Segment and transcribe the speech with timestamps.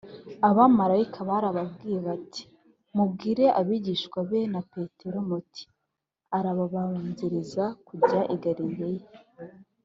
[0.49, 2.43] abamarayika barababwiye bati:
[2.95, 5.63] «mubwire abigishwa be na petero muti
[6.37, 9.05] arabababanziriza kujya i galilaya,